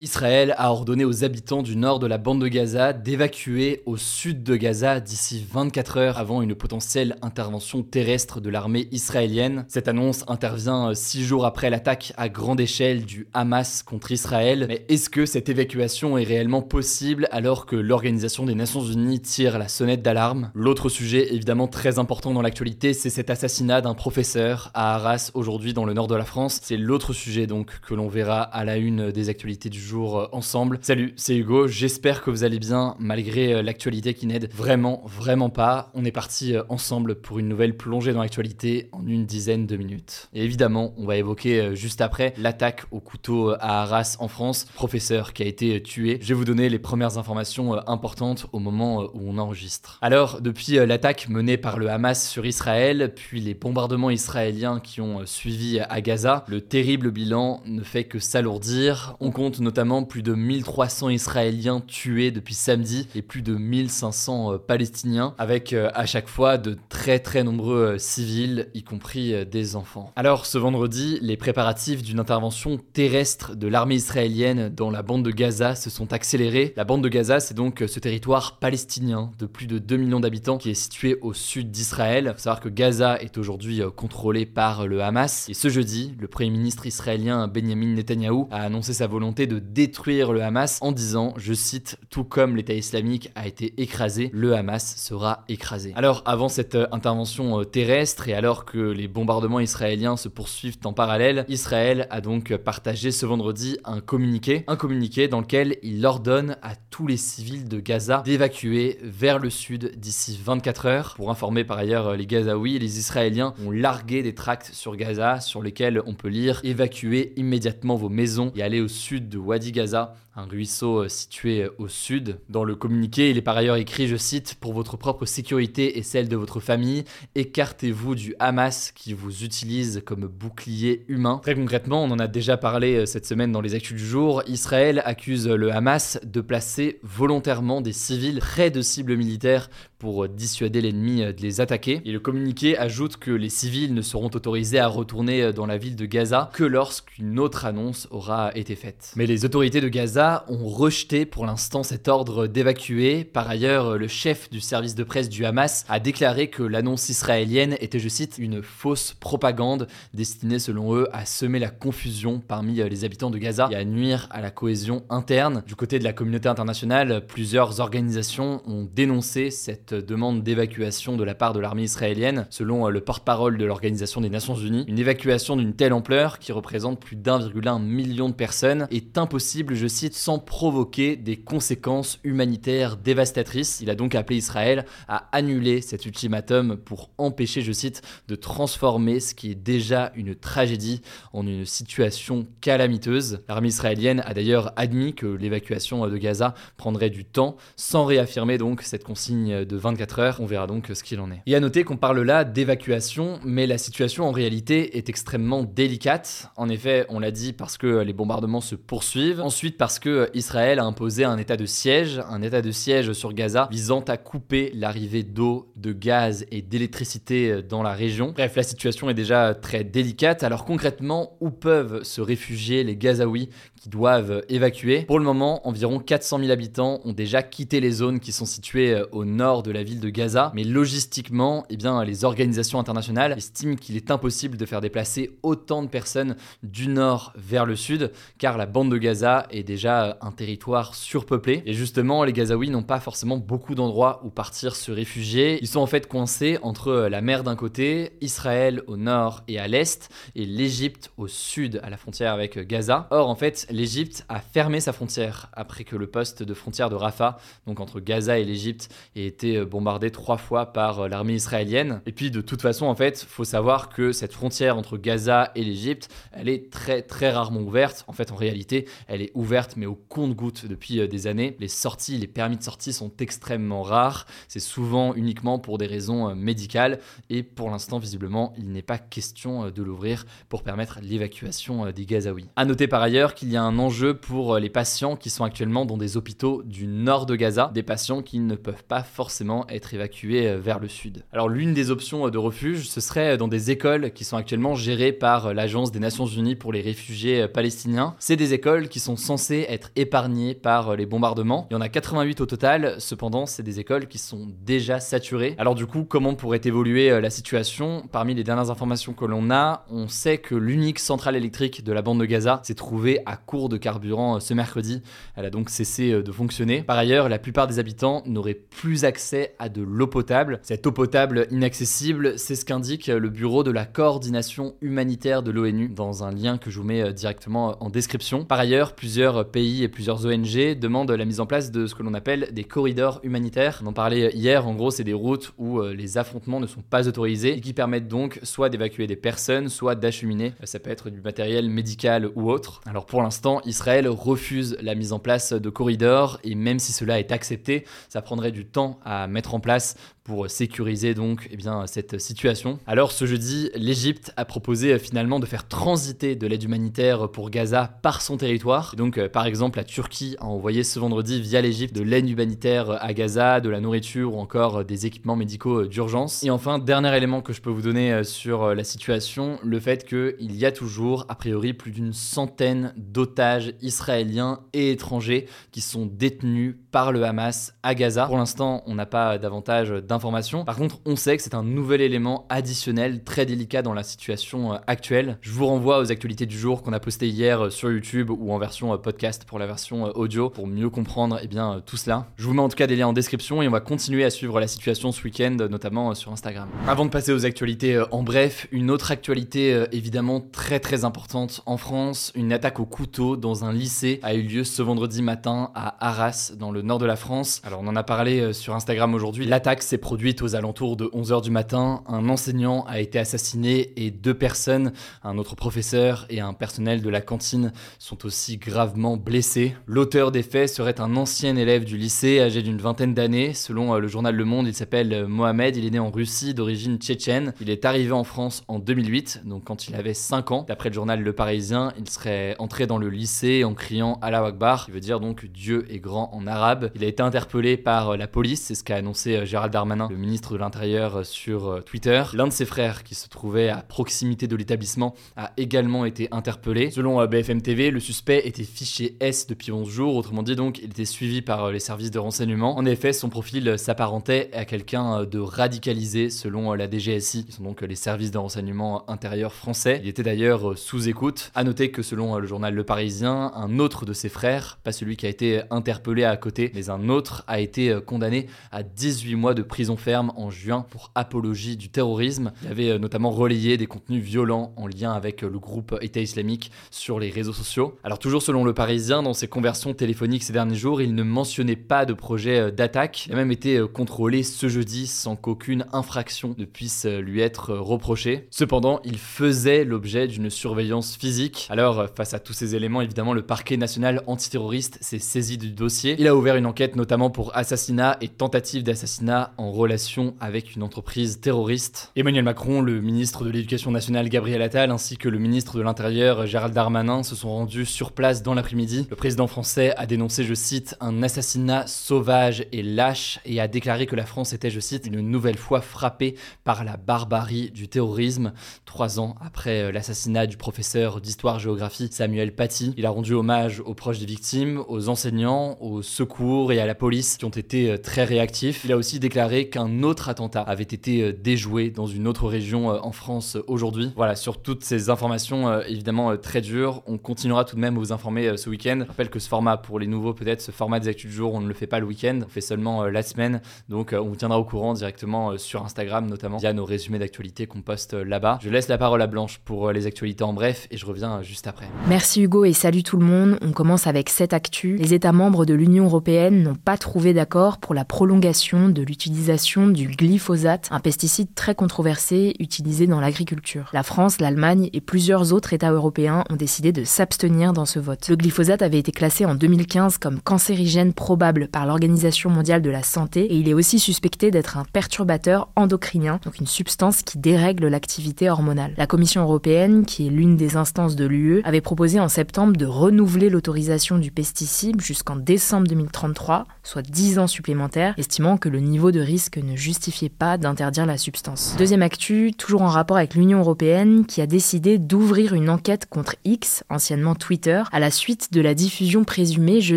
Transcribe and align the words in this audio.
Israël 0.00 0.54
a 0.58 0.70
ordonné 0.70 1.04
aux 1.04 1.24
habitants 1.24 1.64
du 1.64 1.74
nord 1.74 1.98
de 1.98 2.06
la 2.06 2.18
bande 2.18 2.40
de 2.40 2.46
Gaza 2.46 2.92
d'évacuer 2.92 3.82
au 3.84 3.96
sud 3.96 4.44
de 4.44 4.54
Gaza 4.54 5.00
d'ici 5.00 5.44
24 5.52 5.96
heures 5.96 6.18
avant 6.18 6.40
une 6.40 6.54
potentielle 6.54 7.16
intervention 7.20 7.82
terrestre 7.82 8.40
de 8.40 8.48
l'armée 8.48 8.86
israélienne. 8.92 9.64
Cette 9.66 9.88
annonce 9.88 10.24
intervient 10.28 10.90
euh, 10.90 10.94
six 10.94 11.24
jours 11.24 11.44
après 11.44 11.68
l'attaque 11.68 12.12
à 12.16 12.28
grande 12.28 12.60
échelle 12.60 13.06
du 13.06 13.26
Hamas 13.34 13.82
contre 13.82 14.12
Israël. 14.12 14.66
Mais 14.68 14.84
est-ce 14.88 15.10
que 15.10 15.26
cette 15.26 15.48
évacuation 15.48 16.16
est 16.16 16.22
réellement 16.22 16.62
possible 16.62 17.26
alors 17.32 17.66
que 17.66 17.74
l'Organisation 17.74 18.46
des 18.46 18.54
Nations 18.54 18.84
Unies 18.84 19.18
tire 19.18 19.58
la 19.58 19.66
sonnette 19.66 20.02
d'alarme? 20.02 20.52
L'autre 20.54 20.90
sujet 20.90 21.34
évidemment 21.34 21.66
très 21.66 21.98
important 21.98 22.32
dans 22.32 22.42
l'actualité, 22.42 22.94
c'est 22.94 23.10
cet 23.10 23.30
assassinat 23.30 23.80
d'un 23.80 23.94
professeur 23.94 24.70
à 24.74 24.94
Arras 24.94 25.32
aujourd'hui 25.34 25.74
dans 25.74 25.84
le 25.84 25.92
nord 25.92 26.06
de 26.06 26.14
la 26.14 26.24
France. 26.24 26.60
C'est 26.62 26.76
l'autre 26.76 27.12
sujet 27.12 27.48
donc 27.48 27.80
que 27.80 27.94
l'on 27.94 28.06
verra 28.06 28.42
à 28.42 28.64
la 28.64 28.76
une 28.76 29.10
des 29.10 29.28
actualités 29.28 29.68
du 29.68 29.80
jour 29.80 29.87
euh, 29.96 30.28
ensemble. 30.32 30.78
Salut, 30.82 31.14
c'est 31.16 31.36
Hugo, 31.36 31.66
j'espère 31.66 32.22
que 32.22 32.30
vous 32.30 32.44
allez 32.44 32.58
bien 32.58 32.94
malgré 32.98 33.54
euh, 33.54 33.62
l'actualité 33.62 34.14
qui 34.14 34.26
n'aide 34.26 34.50
vraiment, 34.52 35.02
vraiment 35.06 35.50
pas. 35.50 35.90
On 35.94 36.04
est 36.04 36.12
parti 36.12 36.54
euh, 36.54 36.62
ensemble 36.68 37.14
pour 37.14 37.38
une 37.38 37.48
nouvelle 37.48 37.76
plongée 37.76 38.12
dans 38.12 38.20
l'actualité 38.20 38.88
en 38.92 39.06
une 39.06 39.24
dizaine 39.24 39.66
de 39.66 39.76
minutes. 39.76 40.28
Et 40.34 40.44
évidemment, 40.44 40.92
on 40.98 41.06
va 41.06 41.16
évoquer 41.16 41.74
juste 41.74 42.00
après 42.00 42.34
l'attaque 42.36 42.84
au 42.90 43.00
couteau 43.00 43.50
à 43.50 43.82
Arras 43.82 44.16
en 44.18 44.28
France, 44.28 44.66
professeur 44.74 45.32
qui 45.32 45.42
a 45.42 45.46
été 45.46 45.82
tué. 45.82 46.18
Je 46.20 46.28
vais 46.28 46.34
vous 46.34 46.44
donner 46.44 46.68
les 46.68 46.78
premières 46.78 47.18
informations 47.18 47.74
importantes 47.88 48.46
au 48.52 48.58
moment 48.58 49.04
où 49.14 49.30
on 49.30 49.38
enregistre. 49.38 49.98
Alors, 50.02 50.40
depuis 50.40 50.74
l'attaque 50.74 51.28
menée 51.28 51.56
par 51.56 51.78
le 51.78 51.90
Hamas 51.90 52.28
sur 52.28 52.44
Israël, 52.44 53.12
puis 53.14 53.40
les 53.40 53.54
bombardements 53.54 54.10
israéliens 54.10 54.80
qui 54.80 55.00
ont 55.00 55.24
suivi 55.24 55.80
à 55.80 56.00
Gaza, 56.00 56.44
le 56.48 56.60
terrible 56.60 57.10
bilan 57.10 57.60
ne 57.66 57.82
fait 57.82 58.04
que 58.04 58.18
s'alourdir. 58.18 59.16
On 59.20 59.30
compte 59.30 59.60
notamment 59.60 59.77
plus 60.08 60.22
de 60.22 60.34
1300 60.34 61.10
Israéliens 61.10 61.80
tués 61.80 62.30
depuis 62.30 62.54
samedi 62.54 63.06
et 63.14 63.22
plus 63.22 63.42
de 63.42 63.54
1500 63.54 64.52
euh, 64.54 64.58
Palestiniens, 64.58 65.34
avec 65.38 65.72
euh, 65.72 65.88
à 65.94 66.04
chaque 66.04 66.28
fois 66.28 66.58
de 66.58 66.76
très 66.88 67.20
très 67.20 67.44
nombreux 67.44 67.94
euh, 67.94 67.98
civils, 67.98 68.68
y 68.74 68.82
compris 68.82 69.46
des 69.46 69.76
enfants. 69.76 70.12
Alors 70.16 70.46
ce 70.46 70.58
vendredi, 70.58 71.18
les 71.22 71.36
préparatifs 71.36 72.02
d'une 72.02 72.18
intervention 72.18 72.78
terrestre 72.92 73.54
de 73.54 73.68
l'armée 73.68 73.94
israélienne 73.94 74.68
dans 74.68 74.90
la 74.90 75.02
bande 75.02 75.24
de 75.24 75.30
Gaza 75.30 75.76
se 75.76 75.90
sont 75.90 76.12
accélérés. 76.12 76.72
La 76.76 76.84
bande 76.84 77.04
de 77.04 77.08
Gaza, 77.08 77.38
c'est 77.38 77.54
donc 77.54 77.84
ce 77.86 78.00
territoire 78.00 78.58
palestinien 78.58 79.30
de 79.38 79.46
plus 79.46 79.66
de 79.66 79.78
2 79.78 79.96
millions 79.96 80.20
d'habitants 80.20 80.58
qui 80.58 80.70
est 80.70 80.74
situé 80.74 81.18
au 81.22 81.34
sud 81.34 81.70
d'Israël. 81.70 82.24
Il 82.26 82.32
faut 82.32 82.40
savoir 82.40 82.60
que 82.60 82.68
Gaza 82.68 83.20
est 83.20 83.38
aujourd'hui 83.38 83.80
contrôlé 83.96 84.44
par 84.44 84.86
le 84.86 85.02
Hamas. 85.02 85.48
Et 85.48 85.54
ce 85.54 85.68
jeudi, 85.68 86.14
le 86.18 86.26
premier 86.26 86.50
ministre 86.50 86.86
israélien 86.86 87.46
Benjamin 87.46 87.94
Netanyahu 87.94 88.46
a 88.50 88.62
annoncé 88.62 88.92
sa 88.92 89.06
volonté 89.06 89.46
de 89.46 89.58
détruire 89.68 90.32
le 90.32 90.42
Hamas 90.42 90.78
en 90.80 90.92
disant, 90.92 91.34
je 91.36 91.52
cite, 91.52 91.98
tout 92.10 92.24
comme 92.24 92.56
l'État 92.56 92.74
islamique 92.74 93.30
a 93.34 93.46
été 93.46 93.80
écrasé, 93.80 94.30
le 94.32 94.54
Hamas 94.54 94.96
sera 94.96 95.44
écrasé. 95.48 95.92
Alors 95.94 96.22
avant 96.26 96.48
cette 96.48 96.74
euh, 96.74 96.86
intervention 96.92 97.60
euh, 97.60 97.64
terrestre 97.64 98.28
et 98.28 98.34
alors 98.34 98.64
que 98.64 98.78
les 98.78 99.08
bombardements 99.08 99.60
israéliens 99.60 100.16
se 100.16 100.28
poursuivent 100.28 100.78
en 100.84 100.92
parallèle, 100.92 101.44
Israël 101.48 102.06
a 102.10 102.20
donc 102.20 102.56
partagé 102.56 103.10
ce 103.10 103.26
vendredi 103.26 103.76
un 103.84 104.00
communiqué, 104.00 104.64
un 104.66 104.76
communiqué 104.76 105.28
dans 105.28 105.40
lequel 105.40 105.76
il 105.82 106.04
ordonne 106.06 106.56
à 106.62 106.74
tous 106.74 107.06
les 107.06 107.16
civils 107.16 107.68
de 107.68 107.80
Gaza 107.80 108.22
d'évacuer 108.24 108.98
vers 109.02 109.38
le 109.38 109.50
sud 109.50 109.92
d'ici 109.96 110.38
24 110.42 110.86
heures. 110.86 111.14
Pour 111.16 111.30
informer 111.30 111.64
par 111.64 111.78
ailleurs 111.78 112.16
les 112.16 112.26
Gazaouis, 112.26 112.78
les 112.78 112.98
Israéliens 112.98 113.54
ont 113.64 113.70
largué 113.70 114.22
des 114.22 114.34
tracts 114.34 114.70
sur 114.72 114.96
Gaza 114.96 115.40
sur 115.40 115.62
lesquels 115.62 116.02
on 116.06 116.14
peut 116.14 116.28
lire 116.28 116.60
évacuer 116.64 117.32
immédiatement 117.36 117.96
vos 117.96 118.08
maisons 118.08 118.52
et 118.56 118.62
aller 118.62 118.80
au 118.80 118.88
sud 118.88 119.28
de 119.28 119.38
Wadi 119.38 119.57
Gaza, 119.72 120.12
un 120.38 120.46
ruisseau 120.46 121.02
euh, 121.02 121.08
situé 121.08 121.64
euh, 121.64 121.74
au 121.78 121.88
sud. 121.88 122.38
Dans 122.48 122.62
le 122.62 122.76
communiqué, 122.76 123.30
il 123.30 123.36
est 123.36 123.42
par 123.42 123.56
ailleurs 123.56 123.76
écrit, 123.76 124.06
je 124.06 124.16
cite, 124.16 124.56
Pour 124.60 124.72
votre 124.72 124.96
propre 124.96 125.26
sécurité 125.26 125.98
et 125.98 126.02
celle 126.02 126.28
de 126.28 126.36
votre 126.36 126.60
famille, 126.60 127.04
écartez-vous 127.34 128.14
du 128.14 128.34
Hamas 128.38 128.92
qui 128.92 129.14
vous 129.14 129.42
utilise 129.42 130.02
comme 130.06 130.28
bouclier 130.28 131.04
humain. 131.08 131.40
Très 131.42 131.56
concrètement, 131.56 132.04
on 132.04 132.10
en 132.12 132.20
a 132.20 132.28
déjà 132.28 132.56
parlé 132.56 132.94
euh, 132.94 133.06
cette 133.06 133.26
semaine 133.26 133.50
dans 133.50 133.60
les 133.60 133.74
actus 133.74 133.96
du 133.96 134.06
jour, 134.06 134.42
Israël 134.46 135.02
accuse 135.04 135.48
le 135.48 135.72
Hamas 135.72 136.20
de 136.22 136.40
placer 136.40 137.00
volontairement 137.02 137.80
des 137.80 137.92
civils 137.92 138.38
près 138.38 138.70
de 138.70 138.80
cibles 138.80 139.16
militaires 139.16 139.68
pour 139.98 140.28
dissuader 140.28 140.80
l'ennemi 140.80 141.22
de 141.22 141.42
les 141.42 141.60
attaquer. 141.60 142.00
Et 142.04 142.12
le 142.12 142.20
communiqué 142.20 142.78
ajoute 142.78 143.16
que 143.16 143.32
les 143.32 143.48
civils 143.48 143.92
ne 143.92 144.02
seront 144.02 144.30
autorisés 144.32 144.78
à 144.78 144.86
retourner 144.86 145.52
dans 145.52 145.66
la 145.66 145.76
ville 145.76 145.96
de 145.96 146.06
Gaza 146.06 146.50
que 146.54 146.62
lorsqu'une 146.62 147.40
autre 147.40 147.64
annonce 147.64 148.06
aura 148.12 148.52
été 148.54 148.76
faite. 148.76 149.12
Mais 149.16 149.26
les 149.26 149.44
autorités 149.44 149.80
de 149.80 149.88
Gaza 149.88 150.27
ont 150.48 150.66
rejeté 150.68 151.26
pour 151.26 151.46
l'instant 151.46 151.82
cet 151.82 152.08
ordre 152.08 152.46
d'évacuer. 152.46 153.24
Par 153.24 153.48
ailleurs, 153.48 153.98
le 153.98 154.08
chef 154.08 154.50
du 154.50 154.60
service 154.60 154.94
de 154.94 155.04
presse 155.04 155.28
du 155.28 155.44
Hamas 155.44 155.84
a 155.88 156.00
déclaré 156.00 156.48
que 156.50 156.62
l'annonce 156.62 157.08
israélienne 157.08 157.76
était, 157.80 157.98
je 157.98 158.08
cite, 158.08 158.36
une 158.38 158.62
fausse 158.62 159.14
propagande 159.18 159.86
destinée 160.14 160.58
selon 160.58 160.94
eux 160.94 161.08
à 161.12 161.24
semer 161.24 161.58
la 161.58 161.70
confusion 161.70 162.40
parmi 162.46 162.74
les 162.74 163.04
habitants 163.04 163.30
de 163.30 163.38
Gaza 163.38 163.68
et 163.70 163.74
à 163.74 163.84
nuire 163.84 164.28
à 164.30 164.40
la 164.40 164.50
cohésion 164.50 165.04
interne. 165.10 165.62
Du 165.66 165.74
côté 165.74 165.98
de 165.98 166.04
la 166.04 166.12
communauté 166.12 166.48
internationale, 166.48 167.24
plusieurs 167.26 167.80
organisations 167.80 168.62
ont 168.66 168.88
dénoncé 168.92 169.50
cette 169.50 169.94
demande 169.94 170.42
d'évacuation 170.42 171.16
de 171.16 171.24
la 171.24 171.34
part 171.34 171.52
de 171.52 171.60
l'armée 171.60 171.84
israélienne. 171.84 172.46
Selon 172.50 172.86
euh, 172.86 172.90
le 172.90 173.00
porte-parole 173.00 173.58
de 173.58 173.64
l'Organisation 173.64 174.20
des 174.20 174.30
Nations 174.30 174.54
Unies, 174.54 174.84
une 174.88 174.98
évacuation 174.98 175.56
d'une 175.56 175.74
telle 175.74 175.92
ampleur, 175.92 176.38
qui 176.38 176.52
représente 176.52 177.00
plus 177.00 177.16
d'1,1 177.16 177.82
million 177.82 178.28
de 178.28 178.34
personnes, 178.34 178.86
est 178.90 179.18
impossible, 179.18 179.74
je 179.74 179.86
cite, 179.86 180.14
sans 180.18 180.40
provoquer 180.40 181.14
des 181.14 181.36
conséquences 181.36 182.18
humanitaires 182.24 182.96
dévastatrices. 182.96 183.80
Il 183.80 183.88
a 183.88 183.94
donc 183.94 184.16
appelé 184.16 184.36
Israël 184.36 184.84
à 185.06 185.28
annuler 185.30 185.80
cet 185.80 186.06
ultimatum 186.06 186.76
pour 186.76 187.10
empêcher, 187.18 187.62
je 187.62 187.70
cite, 187.70 188.02
de 188.26 188.34
transformer 188.34 189.20
ce 189.20 189.34
qui 189.34 189.52
est 189.52 189.54
déjà 189.54 190.10
une 190.16 190.34
tragédie 190.34 191.02
en 191.32 191.46
une 191.46 191.64
situation 191.64 192.48
calamiteuse. 192.60 193.40
L'armée 193.48 193.68
israélienne 193.68 194.22
a 194.26 194.34
d'ailleurs 194.34 194.72
admis 194.74 195.14
que 195.14 195.26
l'évacuation 195.26 196.04
de 196.08 196.16
Gaza 196.16 196.54
prendrait 196.76 197.10
du 197.10 197.24
temps, 197.24 197.56
sans 197.76 198.04
réaffirmer 198.04 198.58
donc 198.58 198.82
cette 198.82 199.04
consigne 199.04 199.64
de 199.64 199.76
24 199.76 200.18
heures. 200.18 200.40
On 200.40 200.46
verra 200.46 200.66
donc 200.66 200.90
ce 200.92 201.04
qu'il 201.04 201.20
en 201.20 201.30
est. 201.30 201.42
Et 201.46 201.54
à 201.54 201.60
noter 201.60 201.84
qu'on 201.84 201.96
parle 201.96 202.22
là 202.22 202.44
d'évacuation, 202.44 203.38
mais 203.44 203.68
la 203.68 203.78
situation 203.78 204.26
en 204.26 204.32
réalité 204.32 204.98
est 204.98 205.08
extrêmement 205.08 205.62
délicate. 205.62 206.50
En 206.56 206.68
effet, 206.68 207.06
on 207.08 207.20
l'a 207.20 207.30
dit 207.30 207.52
parce 207.52 207.78
que 207.78 207.98
les 208.02 208.12
bombardements 208.12 208.60
se 208.60 208.74
poursuivent. 208.74 209.40
Ensuite, 209.40 209.76
parce 209.76 210.00
que 210.00 210.07
Israël 210.34 210.78
a 210.78 210.84
imposé 210.84 211.24
un 211.24 211.38
état 211.38 211.56
de 211.56 211.66
siège, 211.66 212.20
un 212.28 212.42
état 212.42 212.62
de 212.62 212.70
siège 212.70 213.12
sur 213.12 213.32
Gaza 213.32 213.68
visant 213.70 214.00
à 214.08 214.16
couper 214.16 214.70
l'arrivée 214.74 215.22
d'eau, 215.22 215.72
de 215.76 215.92
gaz 215.92 216.46
et 216.50 216.62
d'électricité 216.62 217.62
dans 217.62 217.82
la 217.82 217.92
région. 217.92 218.32
Bref, 218.32 218.56
la 218.56 218.62
situation 218.62 219.08
est 219.10 219.14
déjà 219.14 219.54
très 219.54 219.84
délicate. 219.84 220.42
Alors 220.42 220.64
concrètement, 220.64 221.36
où 221.40 221.50
peuvent 221.50 222.02
se 222.02 222.20
réfugier 222.20 222.84
les 222.84 222.96
Gazaouis 222.96 223.48
qui 223.80 223.88
doivent 223.88 224.44
évacuer? 224.48 225.02
Pour 225.02 225.18
le 225.18 225.24
moment, 225.24 225.66
environ 225.66 225.98
400 225.98 226.40
000 226.40 226.50
habitants 226.50 227.00
ont 227.04 227.12
déjà 227.12 227.42
quitté 227.42 227.80
les 227.80 227.90
zones 227.90 228.20
qui 228.20 228.32
sont 228.32 228.46
situées 228.46 229.02
au 229.12 229.24
nord 229.24 229.62
de 229.62 229.70
la 229.70 229.82
ville 229.82 230.00
de 230.00 230.08
Gaza. 230.08 230.52
Mais 230.54 230.64
logistiquement, 230.64 231.64
eh 231.70 231.76
bien, 231.76 232.04
les 232.04 232.24
organisations 232.24 232.78
internationales 232.78 233.34
estiment 233.36 233.76
qu'il 233.76 233.96
est 233.96 234.10
impossible 234.10 234.56
de 234.56 234.66
faire 234.66 234.80
déplacer 234.80 235.38
autant 235.42 235.82
de 235.82 235.88
personnes 235.88 236.36
du 236.62 236.88
nord 236.88 237.32
vers 237.36 237.66
le 237.66 237.76
sud, 237.76 238.12
car 238.38 238.58
la 238.58 238.66
bande 238.66 238.90
de 238.90 238.98
Gaza 238.98 239.46
est 239.50 239.62
déjà 239.62 239.87
un 239.88 240.32
territoire 240.32 240.94
surpeuplé. 240.94 241.62
Et 241.66 241.72
justement, 241.72 242.24
les 242.24 242.32
Gazaouis 242.32 242.70
n'ont 242.70 242.82
pas 242.82 243.00
forcément 243.00 243.36
beaucoup 243.36 243.74
d'endroits 243.74 244.20
où 244.24 244.30
partir 244.30 244.76
se 244.76 244.92
réfugier. 244.92 245.58
Ils 245.60 245.68
sont 245.68 245.80
en 245.80 245.86
fait 245.86 246.06
coincés 246.06 246.58
entre 246.62 246.92
la 247.10 247.20
mer 247.20 247.44
d'un 247.44 247.56
côté, 247.56 248.12
Israël 248.20 248.82
au 248.86 248.96
nord 248.96 249.42
et 249.48 249.58
à 249.58 249.68
l'est, 249.68 250.08
et 250.34 250.44
l'Égypte 250.44 251.10
au 251.16 251.28
sud, 251.28 251.80
à 251.82 251.90
la 251.90 251.96
frontière 251.96 252.32
avec 252.32 252.58
Gaza. 252.58 253.08
Or, 253.10 253.28
en 253.28 253.34
fait, 253.34 253.66
l'Égypte 253.70 254.24
a 254.28 254.40
fermé 254.40 254.80
sa 254.80 254.92
frontière 254.92 255.48
après 255.52 255.84
que 255.84 255.96
le 255.96 256.06
poste 256.06 256.42
de 256.42 256.54
frontière 256.54 256.90
de 256.90 256.94
Rafah, 256.94 257.38
donc 257.66 257.80
entre 257.80 258.00
Gaza 258.00 258.38
et 258.38 258.44
l'Égypte, 258.44 258.88
ait 259.16 259.26
été 259.26 259.64
bombardé 259.64 260.10
trois 260.10 260.36
fois 260.36 260.66
par 260.72 261.08
l'armée 261.08 261.34
israélienne. 261.34 262.00
Et 262.06 262.12
puis, 262.12 262.30
de 262.30 262.40
toute 262.40 262.62
façon, 262.62 262.86
en 262.86 262.94
fait, 262.94 263.26
faut 263.28 263.44
savoir 263.44 263.88
que 263.88 264.12
cette 264.12 264.32
frontière 264.32 264.76
entre 264.76 264.96
Gaza 264.96 265.50
et 265.54 265.64
l'Égypte, 265.64 266.08
elle 266.32 266.48
est 266.48 266.70
très 266.70 267.02
très 267.02 267.30
rarement 267.30 267.60
ouverte. 267.60 268.04
En 268.06 268.12
fait, 268.12 268.32
en 268.32 268.36
réalité, 268.36 268.86
elle 269.06 269.22
est 269.22 269.30
ouverte, 269.34 269.76
mais 269.78 269.86
au 269.86 269.94
compte-goutte 269.94 270.66
depuis 270.66 271.00
euh, 271.00 271.06
des 271.06 271.26
années. 271.26 271.56
Les 271.60 271.68
sorties, 271.68 272.18
les 272.18 272.26
permis 272.26 272.56
de 272.56 272.62
sortie 272.62 272.92
sont 272.92 273.12
extrêmement 273.20 273.82
rares. 273.82 274.26
C'est 274.48 274.60
souvent 274.60 275.14
uniquement 275.14 275.58
pour 275.58 275.78
des 275.78 275.86
raisons 275.86 276.28
euh, 276.28 276.34
médicales. 276.34 276.98
Et 277.30 277.42
pour 277.42 277.70
l'instant, 277.70 277.98
visiblement, 277.98 278.52
il 278.58 278.72
n'est 278.72 278.82
pas 278.82 278.98
question 278.98 279.64
euh, 279.64 279.70
de 279.70 279.82
l'ouvrir 279.82 280.26
pour 280.48 280.62
permettre 280.62 280.98
l'évacuation 281.00 281.90
des 281.92 282.04
Gazaouis. 282.04 282.46
À 282.56 282.64
noter 282.64 282.88
par 282.88 283.02
ailleurs 283.02 283.34
qu'il 283.34 283.50
y 283.50 283.56
a 283.56 283.62
un 283.62 283.78
enjeu 283.78 284.14
pour 284.14 284.58
les 284.58 284.70
patients 284.70 285.16
qui 285.16 285.30
sont 285.30 285.44
actuellement 285.44 285.86
dans 285.86 285.96
des 285.96 286.16
hôpitaux 286.16 286.62
du 286.64 286.86
nord 286.86 287.26
de 287.26 287.36
Gaza, 287.36 287.70
des 287.72 287.82
patients 287.82 288.22
qui 288.22 288.40
ne 288.40 288.56
peuvent 288.56 288.84
pas 288.84 289.02
forcément 289.02 289.66
être 289.68 289.94
évacués 289.94 290.56
vers 290.56 290.80
le 290.80 290.88
sud. 290.88 291.24
Alors 291.32 291.48
l'une 291.48 291.74
des 291.74 291.90
options 291.90 292.28
de 292.28 292.38
refuge, 292.38 292.88
ce 292.88 293.00
serait 293.00 293.36
dans 293.36 293.48
des 293.48 293.70
écoles 293.70 294.12
qui 294.12 294.24
sont 294.24 294.36
actuellement 294.36 294.74
gérées 294.74 295.12
par 295.12 295.54
l'Agence 295.54 295.92
des 295.92 296.00
Nations 296.00 296.26
Unies 296.26 296.56
pour 296.56 296.72
les 296.72 296.80
réfugiés 296.80 297.46
palestiniens. 297.46 298.14
C'est 298.18 298.36
des 298.36 298.54
écoles 298.54 298.88
qui 298.88 298.98
sont 299.00 299.16
censées 299.16 299.67
être 299.68 299.90
épargnées 299.96 300.54
par 300.54 300.96
les 300.96 301.06
bombardements. 301.06 301.66
Il 301.70 301.74
y 301.74 301.76
en 301.76 301.80
a 301.80 301.88
88 301.88 302.40
au 302.40 302.46
total, 302.46 302.96
cependant 302.98 303.46
c'est 303.46 303.62
des 303.62 303.80
écoles 303.80 304.08
qui 304.08 304.18
sont 304.18 304.48
déjà 304.62 305.00
saturées. 305.00 305.54
Alors 305.58 305.74
du 305.74 305.86
coup, 305.86 306.04
comment 306.04 306.34
pourrait 306.34 306.60
évoluer 306.64 307.20
la 307.20 307.30
situation? 307.30 308.02
Parmi 308.10 308.34
les 308.34 308.44
dernières 308.44 308.70
informations 308.70 309.12
que 309.12 309.24
l'on 309.24 309.50
a, 309.50 309.84
on 309.90 310.08
sait 310.08 310.38
que 310.38 310.54
l'unique 310.54 310.98
centrale 310.98 311.36
électrique 311.36 311.84
de 311.84 311.92
la 311.92 312.02
bande 312.02 312.20
de 312.20 312.24
Gaza 312.24 312.60
s'est 312.64 312.74
trouvée 312.74 313.20
à 313.26 313.36
court 313.36 313.68
de 313.68 313.76
carburant 313.76 314.40
ce 314.40 314.54
mercredi. 314.54 315.02
Elle 315.36 315.44
a 315.44 315.50
donc 315.50 315.70
cessé 315.70 316.22
de 316.22 316.32
fonctionner. 316.32 316.82
Par 316.82 316.98
ailleurs, 316.98 317.28
la 317.28 317.38
plupart 317.38 317.66
des 317.66 317.78
habitants 317.78 318.22
n'auraient 318.26 318.54
plus 318.54 319.04
accès 319.04 319.54
à 319.58 319.68
de 319.68 319.82
l'eau 319.82 320.06
potable. 320.06 320.60
Cette 320.62 320.86
eau 320.86 320.92
potable 320.92 321.46
inaccessible, 321.50 322.38
c'est 322.38 322.54
ce 322.54 322.64
qu'indique 322.64 323.06
le 323.06 323.28
bureau 323.28 323.62
de 323.62 323.70
la 323.70 323.84
coordination 323.84 324.74
humanitaire 324.80 325.42
de 325.42 325.50
l'ONU 325.50 325.88
dans 325.88 326.24
un 326.24 326.30
lien 326.30 326.58
que 326.58 326.70
je 326.70 326.78
vous 326.78 326.84
mets 326.84 327.02
euh, 327.02 327.12
directement 327.12 327.70
euh, 327.70 327.74
en 327.80 327.90
description. 327.90 328.44
Par 328.44 328.58
ailleurs, 328.58 328.94
plusieurs 328.94 329.48
pays 329.50 329.57
et 329.58 329.88
plusieurs 329.88 330.24
ONG 330.24 330.78
demandent 330.78 331.10
la 331.10 331.24
mise 331.24 331.40
en 331.40 331.46
place 331.46 331.70
de 331.70 331.86
ce 331.86 331.94
que 331.94 332.02
l'on 332.02 332.14
appelle 332.14 332.48
des 332.52 332.64
corridors 332.64 333.20
humanitaires. 333.22 333.80
On 333.82 333.88
en 333.88 333.92
parlait 333.92 334.30
hier, 334.34 334.66
en 334.66 334.74
gros, 334.74 334.90
c'est 334.90 335.04
des 335.04 335.12
routes 335.12 335.52
où 335.58 335.80
euh, 335.80 335.94
les 335.94 336.16
affrontements 336.16 336.60
ne 336.60 336.66
sont 336.66 336.80
pas 336.80 337.08
autorisés 337.08 337.56
et 337.56 337.60
qui 337.60 337.72
permettent 337.72 338.08
donc 338.08 338.38
soit 338.42 338.68
d'évacuer 338.68 339.06
des 339.06 339.16
personnes, 339.16 339.68
soit 339.68 339.94
d'acheminer. 339.94 340.52
Ça 340.62 340.78
peut 340.78 340.90
être 340.90 341.10
du 341.10 341.20
matériel 341.20 341.70
médical 341.70 342.30
ou 342.36 342.50
autre. 342.50 342.80
Alors 342.86 343.06
pour 343.06 343.22
l'instant, 343.22 343.60
Israël 343.64 344.08
refuse 344.08 344.76
la 344.80 344.94
mise 344.94 345.12
en 345.12 345.18
place 345.18 345.52
de 345.52 345.70
corridors 345.70 346.38
et 346.44 346.54
même 346.54 346.78
si 346.78 346.92
cela 346.92 347.18
est 347.18 347.32
accepté, 347.32 347.84
ça 348.08 348.22
prendrait 348.22 348.52
du 348.52 348.64
temps 348.64 349.00
à 349.04 349.26
mettre 349.26 349.54
en 349.54 349.60
place 349.60 349.96
pour 350.28 350.50
sécuriser 350.50 351.14
donc 351.14 351.48
eh 351.50 351.56
bien, 351.56 351.86
cette 351.86 352.20
situation. 352.20 352.78
Alors 352.86 353.12
ce 353.12 353.24
jeudi, 353.24 353.70
l'Égypte 353.74 354.30
a 354.36 354.44
proposé 354.44 354.92
euh, 354.92 354.98
finalement 354.98 355.40
de 355.40 355.46
faire 355.46 355.66
transiter 355.66 356.36
de 356.36 356.46
l'aide 356.46 356.62
humanitaire 356.62 357.30
pour 357.30 357.48
Gaza 357.48 357.98
par 358.02 358.20
son 358.20 358.36
territoire. 358.36 358.94
donc 358.94 359.16
euh, 359.16 359.30
par 359.30 359.46
exemple, 359.46 359.78
la 359.78 359.84
Turquie 359.84 360.36
a 360.38 360.44
envoyé 360.44 360.84
ce 360.84 360.98
vendredi 360.98 361.40
via 361.40 361.62
l'Égypte 361.62 361.96
de 361.96 362.02
l'aide 362.02 362.28
humanitaire 362.28 363.02
à 363.02 363.14
Gaza, 363.14 363.60
de 363.60 363.70
la 363.70 363.80
nourriture 363.80 364.34
ou 364.34 364.38
encore 364.38 364.80
euh, 364.80 364.84
des 364.84 365.06
équipements 365.06 365.34
médicaux 365.34 365.86
d'urgence. 365.86 366.44
Et 366.44 366.50
enfin, 366.50 366.78
dernier 366.78 367.16
élément 367.16 367.40
que 367.40 367.54
je 367.54 367.62
peux 367.62 367.70
vous 367.70 367.80
donner 367.80 368.22
sur 368.22 368.74
la 368.74 368.84
situation, 368.84 369.58
le 369.64 369.80
fait 369.80 370.06
qu'il 370.06 370.54
y 370.54 370.66
a 370.66 370.72
toujours 370.72 371.24
a 371.30 371.36
priori 371.36 371.72
plus 371.72 371.90
d'une 371.90 372.12
centaine 372.12 372.92
d'otages 372.98 373.72
israéliens 373.80 374.60
et 374.74 374.90
étrangers 374.90 375.46
qui 375.72 375.80
sont 375.80 376.04
détenus 376.04 376.76
par 376.90 377.12
le 377.12 377.24
Hamas 377.24 377.74
à 377.82 377.94
Gaza. 377.94 378.26
Pour 378.26 378.38
l'instant, 378.38 378.82
on 378.86 378.94
n'a 378.94 379.06
pas 379.06 379.38
davantage 379.38 379.90
d'informations 379.90 380.28
par 380.64 380.76
contre, 380.76 380.98
on 381.04 381.16
sait 381.16 381.36
que 381.36 381.42
c'est 381.42 381.54
un 381.54 381.62
nouvel 381.62 382.00
élément 382.00 382.46
additionnel 382.48 383.24
très 383.24 383.46
délicat 383.46 383.82
dans 383.82 383.94
la 383.94 384.02
situation 384.02 384.74
euh, 384.74 384.76
actuelle. 384.86 385.38
Je 385.40 385.50
vous 385.50 385.66
renvoie 385.66 385.98
aux 385.98 386.12
actualités 386.12 386.46
du 386.46 386.58
jour 386.58 386.82
qu'on 386.82 386.92
a 386.92 387.00
posté 387.00 387.28
hier 387.28 387.66
euh, 387.66 387.70
sur 387.70 387.90
YouTube 387.90 388.30
ou 388.30 388.52
en 388.52 388.58
version 388.58 388.92
euh, 388.92 388.96
podcast 388.96 389.44
pour 389.44 389.58
la 389.58 389.66
version 389.66 390.04
audio 390.14 390.50
pour 390.50 390.66
mieux 390.66 390.90
comprendre 390.90 391.38
eh 391.42 391.46
bien, 391.46 391.82
tout 391.84 391.96
cela. 391.96 392.26
Je 392.36 392.44
vous 392.44 392.54
mets 392.54 392.62
en 392.62 392.68
tout 392.68 392.76
cas 392.76 392.86
des 392.86 392.96
liens 392.96 393.08
en 393.08 393.12
description 393.12 393.62
et 393.62 393.68
on 393.68 393.70
va 393.70 393.80
continuer 393.80 394.24
à 394.24 394.30
suivre 394.30 394.60
la 394.60 394.68
situation 394.68 395.12
ce 395.12 395.22
week-end, 395.24 395.56
notamment 395.70 396.14
sur 396.14 396.32
Instagram. 396.32 396.68
Avant 396.86 397.04
de 397.04 397.10
passer 397.10 397.32
aux 397.32 397.46
actualités 397.46 398.02
en 398.10 398.22
bref, 398.22 398.66
une 398.70 398.90
autre 398.90 399.10
actualité 399.10 399.84
évidemment 399.92 400.40
très 400.40 400.80
très 400.80 401.04
importante 401.04 401.62
en 401.66 401.76
France, 401.76 402.32
une 402.34 402.52
attaque 402.52 402.80
au 402.80 402.86
couteau 402.86 403.36
dans 403.36 403.64
un 403.64 403.72
lycée 403.72 404.20
a 404.22 404.34
eu 404.34 404.42
lieu 404.42 404.64
ce 404.64 404.82
vendredi 404.82 405.22
matin 405.22 405.70
à 405.74 406.06
Arras, 406.06 406.52
dans 406.58 406.70
le 406.70 406.82
de 406.96 407.04
la 407.04 407.16
France. 407.16 407.60
Alors 407.64 407.80
on 407.82 407.86
en 407.88 407.96
a 407.96 408.02
parlé 408.02 408.54
sur 408.54 408.74
Instagram 408.74 409.12
aujourd'hui. 409.12 409.44
L'attaque 409.44 409.82
s'est 409.82 409.98
produite 409.98 410.40
aux 410.40 410.54
alentours 410.54 410.96
de 410.96 411.04
11h 411.06 411.42
du 411.42 411.50
matin. 411.50 412.02
Un 412.06 412.30
enseignant 412.30 412.84
a 412.86 413.00
été 413.00 413.18
assassiné 413.18 413.92
et 413.96 414.10
deux 414.10 414.34
personnes, 414.34 414.92
un 415.22 415.36
autre 415.36 415.54
professeur 415.54 416.24
et 416.30 416.40
un 416.40 416.54
personnel 416.54 417.02
de 417.02 417.10
la 417.10 417.20
cantine, 417.20 417.72
sont 417.98 418.24
aussi 418.24 418.56
gravement 418.56 419.16
blessés. 419.16 419.74
L'auteur 419.86 420.32
des 420.32 420.42
faits 420.42 420.68
serait 420.68 421.00
un 421.00 421.16
ancien 421.16 421.56
élève 421.56 421.84
du 421.84 421.96
lycée 421.96 422.40
âgé 422.40 422.62
d'une 422.62 422.78
vingtaine 422.78 423.14
d'années. 423.14 423.54
Selon 423.54 423.94
euh, 423.94 423.98
le 423.98 424.08
journal 424.08 424.34
Le 424.34 424.44
Monde, 424.44 424.66
il 424.66 424.74
s'appelle 424.74 425.12
euh, 425.12 425.26
Mohamed, 425.26 425.76
il 425.76 425.86
est 425.86 425.90
né 425.90 425.98
en 425.98 426.10
Russie 426.10 426.54
d'origine 426.54 426.98
tchétchène. 426.98 427.52
Il 427.60 427.70
est 427.70 427.84
arrivé 427.84 428.12
en 428.12 428.24
France 428.24 428.62
en 428.68 428.78
2008, 428.78 429.42
donc 429.44 429.64
quand 429.64 429.88
il 429.88 429.94
avait 429.94 430.14
5 430.14 430.50
ans. 430.52 430.64
D'après 430.68 430.88
le 430.88 430.94
journal 430.94 431.20
Le 431.20 431.32
Parisien, 431.32 431.92
il 431.98 432.08
serait 432.08 432.56
entré 432.58 432.86
dans 432.86 432.98
le 432.98 433.08
lycée 433.08 433.64
en 433.64 433.74
criant 433.74 434.18
Allah 434.22 434.44
Akbar, 434.44 434.86
qui 434.86 434.92
veut 434.92 435.00
dire 435.00 435.20
donc 435.20 435.46
Dieu 435.46 435.86
est 435.90 435.98
grand 435.98 436.30
en 436.32 436.46
arabe. 436.46 436.67
Il 436.94 437.04
a 437.04 437.06
été 437.06 437.22
interpellé 437.22 437.76
par 437.76 438.10
euh, 438.10 438.16
la 438.16 438.26
police, 438.26 438.62
c'est 438.62 438.74
ce 438.74 438.84
qu'a 438.84 438.96
annoncé 438.96 439.46
Gérald 439.46 439.72
Darmanin 439.72 440.08
le 440.10 440.16
ministre 440.16 440.52
de 440.52 440.58
l'Intérieur, 440.58 441.18
euh, 441.18 441.24
sur 441.24 441.68
euh, 441.68 441.80
Twitter. 441.80 442.22
L'un 442.34 442.46
de 442.46 442.52
ses 442.52 442.64
frères, 442.64 443.02
qui 443.04 443.14
se 443.14 443.28
trouvait 443.28 443.68
à 443.68 443.78
proximité 443.78 444.46
de 444.46 444.56
l'établissement, 444.56 445.14
a 445.36 445.52
également 445.56 446.04
été 446.04 446.28
interpellé. 446.30 446.90
Selon 446.90 447.20
euh, 447.20 447.26
BFM 447.26 447.62
TV, 447.62 447.90
le 447.90 448.00
suspect 448.00 448.42
était 448.46 448.64
fiché 448.64 449.16
S 449.20 449.46
depuis 449.46 449.72
11 449.72 449.88
jours, 449.88 450.16
autrement 450.16 450.42
dit 450.42 450.56
donc, 450.56 450.78
il 450.78 450.86
était 450.86 451.04
suivi 451.04 451.42
par 451.42 451.70
les 451.70 451.80
services 451.80 452.10
de 452.10 452.18
renseignement. 452.18 452.76
En 452.76 452.84
effet, 452.84 453.12
son 453.12 453.28
profil 453.28 453.78
s'apparentait 453.78 454.50
à 454.52 454.64
quelqu'un 454.64 455.24
de 455.24 455.38
radicalisé 455.38 456.30
selon 456.30 456.72
la 456.74 456.88
DGSI, 456.90 457.44
qui 457.46 457.52
sont 457.52 457.62
donc 457.62 457.82
les 457.82 457.94
services 457.94 458.30
de 458.30 458.38
renseignement 458.38 459.08
intérieurs 459.10 459.54
français. 459.54 460.00
Il 460.02 460.08
était 460.08 460.22
d'ailleurs 460.22 460.76
sous 460.76 461.08
écoute. 461.08 461.50
À 461.54 461.64
noter 461.64 461.90
que 461.90 462.02
selon 462.02 462.36
le 462.36 462.46
journal 462.46 462.74
Le 462.74 462.84
Parisien, 462.84 463.52
un 463.54 463.78
autre 463.78 464.04
de 464.04 464.12
ses 464.12 464.28
frères, 464.28 464.78
pas 464.82 464.92
celui 464.92 465.16
qui 465.16 465.26
a 465.26 465.28
été 465.28 465.62
interpellé 465.70 466.24
à 466.24 466.36
côté, 466.36 466.57
mais 466.74 466.90
un 466.90 467.08
autre, 467.08 467.44
a 467.46 467.60
été 467.60 467.98
condamné 468.04 468.46
à 468.72 468.82
18 468.82 469.34
mois 469.34 469.54
de 469.54 469.62
prison 469.62 469.96
ferme 469.96 470.32
en 470.36 470.50
juin 470.50 470.84
pour 470.90 471.10
apologie 471.14 471.76
du 471.76 471.88
terrorisme. 471.88 472.52
Il 472.62 472.70
avait 472.70 472.90
euh, 472.90 472.98
notamment 472.98 473.30
relayé 473.30 473.76
des 473.76 473.86
contenus 473.86 474.22
violents 474.22 474.72
en 474.76 474.86
lien 474.86 475.12
avec 475.12 475.42
euh, 475.42 475.50
le 475.50 475.58
groupe 475.58 475.96
État 476.00 476.20
islamique 476.20 476.70
sur 476.90 477.18
les 477.18 477.30
réseaux 477.30 477.52
sociaux. 477.52 477.96
Alors 478.04 478.18
toujours 478.18 478.42
selon 478.42 478.64
le 478.64 478.72
Parisien, 478.72 479.22
dans 479.22 479.34
ses 479.34 479.48
conversions 479.48 479.94
téléphoniques 479.94 480.44
ces 480.44 480.52
derniers 480.52 480.76
jours, 480.76 481.00
il 481.00 481.14
ne 481.14 481.22
mentionnait 481.22 481.76
pas 481.76 482.04
de 482.04 482.12
projet 482.12 482.58
euh, 482.58 482.70
d'attaque. 482.70 483.26
Il 483.26 483.32
a 483.32 483.36
même 483.36 483.52
été 483.52 483.80
contrôlé 483.92 484.42
ce 484.42 484.68
jeudi 484.68 485.06
sans 485.06 485.36
qu'aucune 485.36 485.86
infraction 485.92 486.54
ne 486.58 486.64
puisse 486.64 487.06
lui 487.06 487.40
être 487.40 487.74
reprochée. 487.74 488.46
Cependant, 488.50 489.00
il 489.04 489.18
faisait 489.18 489.84
l'objet 489.84 490.26
d'une 490.26 490.50
surveillance 490.50 491.16
physique. 491.16 491.66
Alors 491.70 492.06
face 492.14 492.34
à 492.34 492.38
tous 492.38 492.52
ces 492.52 492.74
éléments, 492.74 493.00
évidemment, 493.00 493.32
le 493.32 493.42
parquet 493.42 493.76
national 493.76 494.22
antiterroriste 494.26 494.98
s'est 495.00 495.18
saisi 495.18 495.58
du 495.58 495.70
dossier. 495.70 496.16
Il 496.18 496.26
a 496.26 496.36
ouvert 496.36 496.47
une 496.56 496.66
enquête 496.66 496.96
notamment 496.96 497.30
pour 497.30 497.56
assassinat 497.56 498.16
et 498.20 498.28
tentative 498.28 498.82
d'assassinat 498.82 499.52
en 499.58 499.70
relation 499.70 500.34
avec 500.40 500.74
une 500.74 500.82
entreprise 500.82 501.40
terroriste. 501.40 502.10
Emmanuel 502.16 502.44
Macron, 502.44 502.80
le 502.80 503.00
ministre 503.00 503.44
de 503.44 503.50
l'Éducation 503.50 503.90
nationale 503.90 504.28
Gabriel 504.28 504.62
Attal, 504.62 504.90
ainsi 504.90 505.16
que 505.18 505.28
le 505.28 505.38
ministre 505.38 505.76
de 505.76 505.82
l'Intérieur 505.82 506.46
Gérald 506.46 506.72
Darmanin 506.72 507.22
se 507.22 507.34
sont 507.34 507.50
rendus 507.50 507.84
sur 507.84 508.12
place 508.12 508.42
dans 508.42 508.54
l'après-midi. 508.54 509.06
Le 509.10 509.16
président 509.16 509.46
français 509.46 509.94
a 509.96 510.06
dénoncé, 510.06 510.44
je 510.44 510.54
cite, 510.54 510.96
un 511.00 511.22
assassinat 511.22 511.86
sauvage 511.86 512.64
et 512.72 512.82
lâche 512.82 513.40
et 513.44 513.60
a 513.60 513.68
déclaré 513.68 514.06
que 514.06 514.16
la 514.16 514.24
France 514.24 514.52
était, 514.52 514.70
je 514.70 514.80
cite, 514.80 515.06
une 515.06 515.20
nouvelle 515.20 515.58
fois 515.58 515.80
frappée 515.80 516.36
par 516.64 516.84
la 516.84 516.96
barbarie 516.96 517.70
du 517.70 517.88
terrorisme. 517.88 518.52
Trois 518.84 519.20
ans 519.20 519.34
après 519.44 519.82
euh, 519.82 519.92
l'assassinat 519.92 520.46
du 520.46 520.56
professeur 520.56 521.20
d'histoire-géographie 521.20 522.08
Samuel 522.10 522.54
Paty, 522.54 522.94
il 522.96 523.04
a 523.06 523.10
rendu 523.10 523.34
hommage 523.34 523.80
aux 523.80 523.94
proches 523.94 524.18
des 524.18 524.26
victimes, 524.26 524.82
aux 524.88 525.08
enseignants, 525.08 525.76
aux 525.80 526.02
secours 526.02 526.37
et 526.70 526.80
à 526.80 526.86
la 526.86 526.94
police 526.94 527.36
qui 527.36 527.44
ont 527.44 527.48
été 527.48 527.90
euh, 527.90 527.98
très 527.98 528.22
réactifs. 528.22 528.84
Il 528.84 528.92
a 528.92 528.96
aussi 528.96 529.18
déclaré 529.18 529.68
qu'un 529.68 530.04
autre 530.04 530.28
attentat 530.28 530.62
avait 530.62 530.84
été 530.84 531.22
euh, 531.22 531.32
déjoué 531.32 531.90
dans 531.90 532.06
une 532.06 532.28
autre 532.28 532.46
région 532.46 532.88
en 532.88 533.12
France 533.12 533.56
aujourd'hui. 533.66 534.12
Voilà, 534.14 534.36
sur 534.36 534.62
toutes 534.62 534.84
ces 534.84 535.10
informations 535.10 535.80
évidemment 535.82 536.36
très 536.36 536.60
dures, 536.60 537.02
on 537.06 537.18
continuera 537.18 537.64
tout 537.64 537.74
de 537.74 537.80
même 537.80 537.96
à 537.96 537.98
vous 537.98 538.12
informer 538.12 538.56
ce 538.56 538.70
week-end. 538.70 539.00
Je 539.02 539.08
rappelle 539.08 539.30
que 539.30 539.38
ce 539.38 539.48
format, 539.48 539.76
pour 539.76 539.98
les 539.98 540.06
nouveaux 540.06 540.32
peut-être, 540.32 540.60
ce 540.60 540.70
format 540.70 541.00
des 541.00 541.08
actus 541.08 541.30
du 541.30 541.36
jour, 541.36 541.54
on 541.54 541.60
ne 541.60 541.66
le 541.66 541.74
fait 541.74 541.86
pas 541.86 541.98
le 541.98 542.06
week-end, 542.06 542.40
on 542.44 542.48
fait 542.48 542.60
seulement 542.60 543.04
la 543.04 543.22
semaine. 543.22 543.60
Donc 543.88 544.14
on 544.16 544.28
vous 544.28 544.36
tiendra 544.36 544.58
au 544.58 544.64
courant 544.64 544.94
directement 544.94 545.58
sur 545.58 545.84
Instagram 545.84 546.26
notamment 546.26 546.58
via 546.58 546.72
nos 546.72 546.84
résumés 546.84 547.18
d'actualité 547.18 547.66
qu'on 547.66 547.82
poste 547.82 548.14
là-bas. 548.14 548.58
Je 548.62 548.70
laisse 548.70 548.88
la 548.88 548.98
parole 548.98 549.22
à 549.22 549.26
Blanche 549.26 549.58
pour 549.64 549.90
les 549.90 550.06
actualités 550.06 550.44
en 550.44 550.52
bref 550.52 550.86
et 550.90 550.96
je 550.96 551.06
reviens 551.06 551.42
juste 551.42 551.66
après. 551.66 551.86
Merci 552.08 552.42
Hugo 552.42 552.64
et 552.64 552.72
salut 552.72 553.02
tout 553.02 553.16
le 553.16 553.26
monde. 553.26 553.58
On 553.62 553.72
commence 553.72 554.06
avec 554.06 554.28
cette 554.28 554.52
actu. 554.52 554.96
Les 554.96 555.14
États 555.14 555.32
membres 555.32 555.64
de 555.64 555.74
l'Union 555.74 556.04
européenne 556.04 556.27
n'ont 556.28 556.74
pas 556.74 556.98
trouvé 556.98 557.32
d'accord 557.32 557.78
pour 557.78 557.94
la 557.94 558.04
prolongation 558.04 558.90
de 558.90 559.00
l'utilisation 559.00 559.86
du 559.86 560.08
glyphosate, 560.08 560.88
un 560.90 561.00
pesticide 561.00 561.54
très 561.54 561.74
controversé 561.74 562.54
utilisé 562.60 563.06
dans 563.06 563.20
l'agriculture. 563.20 563.88
La 563.94 564.02
France, 564.02 564.38
l'Allemagne 564.38 564.90
et 564.92 565.00
plusieurs 565.00 565.54
autres 565.54 565.72
États 565.72 565.90
européens 565.90 566.44
ont 566.50 566.56
décidé 566.56 566.92
de 566.92 567.04
s'abstenir 567.04 567.72
dans 567.72 567.86
ce 567.86 567.98
vote. 567.98 568.28
Le 568.28 568.36
glyphosate 568.36 568.82
avait 568.82 568.98
été 568.98 569.10
classé 569.10 569.46
en 569.46 569.54
2015 569.54 570.18
comme 570.18 570.40
cancérigène 570.40 571.14
probable 571.14 571.68
par 571.68 571.86
l'Organisation 571.86 572.50
mondiale 572.50 572.82
de 572.82 572.90
la 572.90 573.02
santé 573.02 573.44
et 573.44 573.56
il 573.56 573.68
est 573.68 573.74
aussi 573.74 573.98
suspecté 573.98 574.50
d'être 574.50 574.76
un 574.76 574.84
perturbateur 574.84 575.70
endocrinien, 575.76 576.40
donc 576.44 576.58
une 576.58 576.66
substance 576.66 577.22
qui 577.22 577.38
dérègle 577.38 577.88
l'activité 577.88 578.50
hormonale. 578.50 578.92
La 578.98 579.06
Commission 579.06 579.40
européenne, 579.42 580.04
qui 580.04 580.26
est 580.26 580.30
l'une 580.30 580.56
des 580.56 580.76
instances 580.76 581.16
de 581.16 581.24
l'UE, 581.24 581.62
avait 581.64 581.80
proposé 581.80 582.20
en 582.20 582.28
septembre 582.28 582.76
de 582.76 582.84
renouveler 582.84 583.48
l'autorisation 583.48 584.18
du 584.18 584.30
pesticide 584.30 585.00
jusqu'en 585.00 585.36
décembre 585.36 585.88
2033, 586.18 586.66
soit 586.82 587.02
10 587.02 587.38
ans 587.38 587.46
supplémentaires, 587.46 588.14
estimant 588.18 588.56
que 588.56 588.68
le 588.68 588.80
niveau 588.80 589.12
de 589.12 589.20
risque 589.20 589.58
ne 589.58 589.76
justifiait 589.76 590.28
pas 590.28 590.58
d'interdire 590.58 591.06
la 591.06 591.16
substance. 591.16 591.74
Deuxième 591.78 592.02
actu, 592.02 592.52
toujours 592.56 592.82
en 592.82 592.88
rapport 592.88 593.16
avec 593.16 593.34
l'Union 593.34 593.60
européenne, 593.60 594.26
qui 594.26 594.40
a 594.40 594.46
décidé 594.46 594.98
d'ouvrir 594.98 595.54
une 595.54 595.70
enquête 595.70 596.06
contre 596.06 596.34
X, 596.44 596.82
anciennement 596.90 597.34
Twitter, 597.34 597.82
à 597.92 598.00
la 598.00 598.10
suite 598.10 598.52
de 598.52 598.60
la 598.60 598.74
diffusion 598.74 599.22
présumée, 599.24 599.80
je 599.80 599.96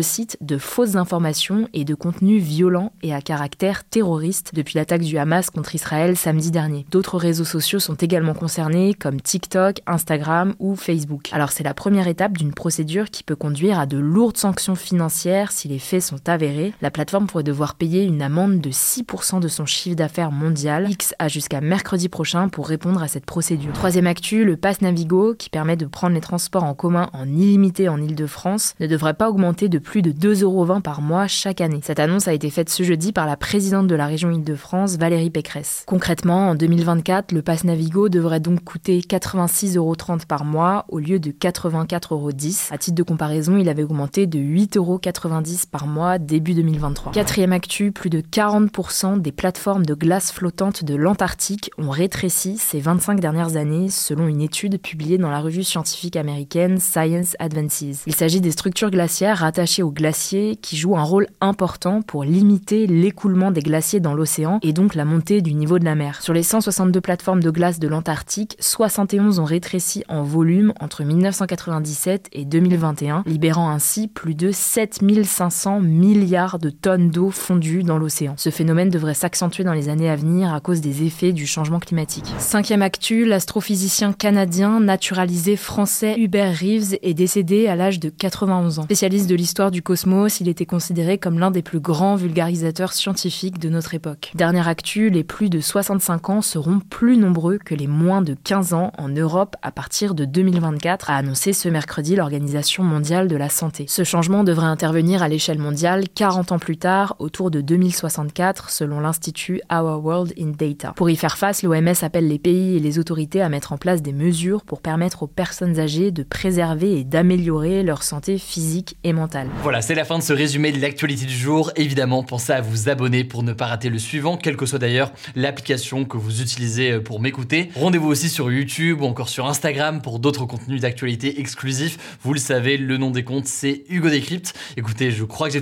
cite, 0.00 0.38
de 0.40 0.58
fausses 0.58 0.94
informations 0.94 1.68
et 1.72 1.84
de 1.84 1.94
contenus 1.94 2.42
violents 2.42 2.92
et 3.02 3.12
à 3.12 3.20
caractère 3.20 3.84
terroriste 3.84 4.54
depuis 4.54 4.76
l'attaque 4.76 5.02
du 5.02 5.18
Hamas 5.18 5.50
contre 5.50 5.74
Israël 5.74 6.16
samedi 6.16 6.50
dernier. 6.50 6.86
D'autres 6.90 7.18
réseaux 7.18 7.44
sociaux 7.44 7.80
sont 7.80 7.94
également 7.94 8.34
concernés, 8.34 8.94
comme 8.94 9.20
TikTok, 9.20 9.80
Instagram 9.86 10.54
ou 10.60 10.76
Facebook. 10.76 11.30
Alors 11.32 11.50
c'est 11.50 11.64
la 11.64 11.74
première 11.74 12.06
étape 12.06 12.38
d'une 12.38 12.54
procédure 12.54 13.10
qui 13.10 13.24
peut 13.24 13.36
conduire 13.36 13.80
à 13.80 13.86
de 13.86 13.98
lourdes 13.98 14.36
sanctions 14.36 14.76
financières 14.76 15.50
si 15.50 15.68
les 15.68 15.78
faits 15.78 16.02
sont 16.02 16.11
avérés. 16.26 16.72
La 16.80 16.90
plateforme 16.90 17.26
pourrait 17.26 17.42
devoir 17.42 17.74
payer 17.74 18.04
une 18.04 18.22
amende 18.22 18.60
de 18.60 18.70
6% 18.70 19.40
de 19.40 19.48
son 19.48 19.66
chiffre 19.66 19.96
d'affaires 19.96 20.32
mondial. 20.32 20.90
X 20.90 21.14
a 21.18 21.28
jusqu'à 21.28 21.60
mercredi 21.60 22.08
prochain 22.08 22.48
pour 22.48 22.68
répondre 22.68 23.02
à 23.02 23.08
cette 23.08 23.26
procédure. 23.26 23.72
Troisième 23.72 24.06
actu, 24.06 24.44
le 24.44 24.56
Pass 24.56 24.80
Navigo, 24.80 25.34
qui 25.34 25.50
permet 25.50 25.76
de 25.76 25.86
prendre 25.86 26.14
les 26.14 26.20
transports 26.20 26.64
en 26.64 26.74
commun 26.74 27.10
en 27.12 27.26
illimité 27.26 27.88
en 27.88 28.00
Ile-de-France, 28.00 28.74
ne 28.80 28.86
devrait 28.86 29.14
pas 29.14 29.28
augmenter 29.28 29.68
de 29.68 29.78
plus 29.78 30.02
de 30.02 30.12
2,20€ 30.12 30.82
par 30.82 31.02
mois 31.02 31.26
chaque 31.26 31.60
année. 31.60 31.80
Cette 31.82 32.00
annonce 32.00 32.28
a 32.28 32.32
été 32.32 32.50
faite 32.50 32.68
ce 32.68 32.82
jeudi 32.82 33.12
par 33.12 33.26
la 33.26 33.36
présidente 33.36 33.86
de 33.86 33.94
la 33.94 34.06
région 34.06 34.30
Ile-de-France, 34.30 34.96
Valérie 34.96 35.30
Pécresse. 35.30 35.84
Concrètement, 35.86 36.50
en 36.50 36.54
2024, 36.54 37.32
le 37.32 37.42
Pass 37.42 37.64
Navigo 37.64 38.08
devrait 38.08 38.40
donc 38.40 38.64
coûter 38.64 39.00
86,30€ 39.00 40.26
par 40.26 40.44
mois 40.44 40.84
au 40.88 40.98
lieu 40.98 41.18
de 41.18 41.30
84,10€. 41.30 42.72
À 42.72 42.78
titre 42.78 42.96
de 42.96 43.02
comparaison, 43.02 43.56
il 43.56 43.68
avait 43.68 43.82
augmenté 43.82 44.26
de 44.26 44.38
8,90€ 44.38 45.68
par 45.70 45.86
mois 45.86 46.01
début 46.18 46.54
2023. 46.54 47.12
Quatrième 47.12 47.52
actu, 47.52 47.92
plus 47.92 48.10
de 48.10 48.20
40% 48.20 49.20
des 49.20 49.32
plateformes 49.32 49.86
de 49.86 49.94
glace 49.94 50.32
flottante 50.32 50.84
de 50.84 50.94
l'Antarctique 50.94 51.70
ont 51.78 51.90
rétréci 51.90 52.58
ces 52.58 52.80
25 52.80 53.20
dernières 53.20 53.56
années 53.56 53.88
selon 53.88 54.26
une 54.26 54.40
étude 54.40 54.80
publiée 54.80 55.18
dans 55.18 55.30
la 55.30 55.40
revue 55.40 55.64
scientifique 55.64 56.16
américaine 56.16 56.78
Science 56.78 57.36
Advances. 57.38 58.02
Il 58.06 58.14
s'agit 58.14 58.40
des 58.40 58.50
structures 58.50 58.90
glaciaires 58.90 59.38
rattachées 59.38 59.82
aux 59.82 59.90
glaciers 59.90 60.56
qui 60.56 60.76
jouent 60.76 60.96
un 60.96 61.02
rôle 61.02 61.26
important 61.40 62.02
pour 62.02 62.24
limiter 62.24 62.86
l'écoulement 62.86 63.50
des 63.50 63.62
glaciers 63.62 64.00
dans 64.00 64.14
l'océan 64.14 64.58
et 64.62 64.72
donc 64.72 64.94
la 64.94 65.04
montée 65.04 65.40
du 65.40 65.54
niveau 65.54 65.78
de 65.78 65.84
la 65.84 65.94
mer. 65.94 66.20
Sur 66.22 66.32
les 66.32 66.42
162 66.42 67.00
plateformes 67.00 67.42
de 67.42 67.50
glace 67.50 67.78
de 67.78 67.88
l'Antarctique, 67.88 68.56
71 68.60 69.38
ont 69.38 69.44
rétréci 69.44 70.04
en 70.08 70.22
volume 70.22 70.72
entre 70.80 71.04
1997 71.04 72.28
et 72.32 72.44
2021, 72.44 73.22
libérant 73.26 73.70
ainsi 73.70 74.08
plus 74.08 74.34
de 74.34 74.50
7500 74.50 75.81
milliards 75.82 76.58
de 76.58 76.70
tonnes 76.70 77.10
d'eau 77.10 77.30
fondue 77.30 77.82
dans 77.82 77.98
l'océan. 77.98 78.34
Ce 78.36 78.50
phénomène 78.50 78.88
devrait 78.88 79.14
s'accentuer 79.14 79.64
dans 79.64 79.72
les 79.72 79.88
années 79.88 80.08
à 80.08 80.16
venir 80.16 80.54
à 80.54 80.60
cause 80.60 80.80
des 80.80 81.02
effets 81.02 81.32
du 81.32 81.46
changement 81.46 81.78
climatique. 81.78 82.32
Cinquième 82.38 82.82
actu, 82.82 83.24
l'astrophysicien 83.24 84.12
canadien 84.12 84.80
naturalisé 84.80 85.56
français 85.56 86.14
Hubert 86.18 86.54
Reeves 86.56 86.96
est 87.02 87.14
décédé 87.14 87.66
à 87.66 87.76
l'âge 87.76 88.00
de 88.00 88.08
91 88.08 88.78
ans. 88.78 88.84
Spécialiste 88.84 89.28
de 89.28 89.34
l'histoire 89.34 89.70
du 89.70 89.82
cosmos, 89.82 90.40
il 90.40 90.48
était 90.48 90.66
considéré 90.66 91.18
comme 91.18 91.38
l'un 91.38 91.50
des 91.50 91.62
plus 91.62 91.80
grands 91.80 92.16
vulgarisateurs 92.16 92.92
scientifiques 92.92 93.58
de 93.58 93.68
notre 93.68 93.94
époque. 93.94 94.32
Dernière 94.34 94.68
actu, 94.68 95.10
les 95.10 95.24
plus 95.24 95.50
de 95.50 95.60
65 95.60 96.30
ans 96.30 96.42
seront 96.42 96.80
plus 96.80 97.16
nombreux 97.16 97.58
que 97.58 97.74
les 97.74 97.86
moins 97.86 98.22
de 98.22 98.34
15 98.34 98.74
ans 98.74 98.92
en 98.98 99.08
Europe 99.08 99.56
à 99.62 99.70
partir 99.70 100.14
de 100.14 100.24
2024, 100.24 101.10
a 101.10 101.16
annoncé 101.16 101.52
ce 101.52 101.68
mercredi 101.68 102.16
l'Organisation 102.16 102.82
mondiale 102.82 103.28
de 103.28 103.36
la 103.36 103.48
santé. 103.48 103.86
Ce 103.88 104.04
changement 104.04 104.44
devrait 104.44 104.66
intervenir 104.66 105.22
à 105.22 105.28
l'échelle 105.28 105.58
mondiale 105.72 106.04
40 106.14 106.52
ans 106.52 106.58
plus 106.58 106.76
tard, 106.76 107.16
autour 107.18 107.50
de 107.50 107.62
2064, 107.62 108.68
selon 108.68 109.00
l'Institut 109.00 109.62
Our 109.72 110.04
World 110.04 110.34
in 110.38 110.48
Data. 110.50 110.92
Pour 110.94 111.08
y 111.08 111.16
faire 111.16 111.38
face, 111.38 111.62
l'OMS 111.62 111.94
appelle 112.02 112.28
les 112.28 112.38
pays 112.38 112.76
et 112.76 112.78
les 112.78 112.98
autorités 112.98 113.40
à 113.40 113.48
mettre 113.48 113.72
en 113.72 113.78
place 113.78 114.02
des 114.02 114.12
mesures 114.12 114.66
pour 114.66 114.82
permettre 114.82 115.22
aux 115.22 115.26
personnes 115.26 115.80
âgées 115.80 116.10
de 116.10 116.24
préserver 116.24 116.98
et 116.98 117.04
d'améliorer 117.04 117.82
leur 117.82 118.02
santé 118.02 118.36
physique 118.36 118.98
et 119.02 119.14
mentale. 119.14 119.48
Voilà, 119.62 119.80
c'est 119.80 119.94
la 119.94 120.04
fin 120.04 120.18
de 120.18 120.22
ce 120.22 120.34
résumé 120.34 120.72
de 120.72 120.78
l'actualité 120.78 121.24
du 121.24 121.32
jour. 121.32 121.72
Évidemment, 121.76 122.22
pensez 122.22 122.52
à 122.52 122.60
vous 122.60 122.90
abonner 122.90 123.24
pour 123.24 123.42
ne 123.42 123.54
pas 123.54 123.64
rater 123.64 123.88
le 123.88 123.98
suivant, 123.98 124.36
quelle 124.36 124.58
que 124.58 124.66
soit 124.66 124.78
d'ailleurs 124.78 125.10
l'application 125.36 126.04
que 126.04 126.18
vous 126.18 126.42
utilisez 126.42 127.00
pour 127.00 127.18
m'écouter. 127.18 127.70
Rendez-vous 127.76 128.08
aussi 128.08 128.28
sur 128.28 128.52
YouTube 128.52 129.00
ou 129.00 129.06
encore 129.06 129.30
sur 129.30 129.46
Instagram 129.46 130.02
pour 130.02 130.18
d'autres 130.18 130.44
contenus 130.44 130.82
d'actualité 130.82 131.40
exclusifs. 131.40 132.18
Vous 132.20 132.34
le 132.34 132.40
savez, 132.40 132.76
le 132.76 132.98
nom 132.98 133.10
des 133.10 133.24
comptes, 133.24 133.46
c'est 133.46 133.84
Hugo 133.88 134.10
Décrypte. 134.10 134.52
Écoutez, 134.76 135.10
je 135.10 135.24
crois 135.24 135.46
que 135.46 135.54
j'ai 135.54 135.61